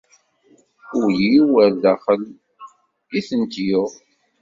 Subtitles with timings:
[1.01, 2.21] Ul-iw, ar daxel
[3.17, 3.91] i tent-yuɣ.